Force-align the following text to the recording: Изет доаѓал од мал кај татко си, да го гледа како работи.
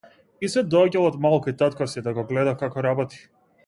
Изет 0.47 0.71
доаѓал 0.75 1.05
од 1.11 1.21
мал 1.27 1.37
кај 1.45 1.57
татко 1.61 1.91
си, 1.95 2.07
да 2.09 2.17
го 2.19 2.27
гледа 2.35 2.59
како 2.65 2.91
работи. 2.91 3.27